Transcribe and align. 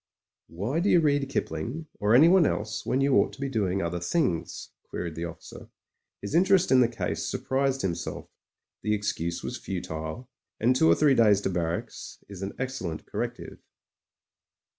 "Why 0.47 0.79
do 0.79 0.89
you 0.89 0.99
read 0.99 1.29
Kipling 1.29 1.85
or 1.99 2.15
anyone 2.15 2.47
else 2.47 2.87
when 2.87 3.01
you 3.01 3.17
ought 3.17 3.33
to 3.33 3.39
be 3.39 3.49
doing 3.49 3.83
other 3.83 3.99
things?" 3.99 4.69
queried 4.89 5.13
the 5.13 5.25
offi 5.25 5.43
cer. 5.43 5.67
His 6.23 6.33
interest 6.33 6.71
in 6.71 6.79
the 6.79 6.87
case 6.87 7.23
surprised 7.23 7.83
himself; 7.83 8.27
the 8.81 8.95
excuse 8.95 9.43
was 9.43 9.57
futile, 9.57 10.27
and 10.59 10.75
two 10.75 10.87
or 10.89 10.95
three 10.95 11.13
days 11.13 11.39
to 11.41 11.51
barracks 11.51 12.17
is 12.27 12.41
an 12.41 12.53
excellent 12.57 13.05
corrective. 13.05 13.59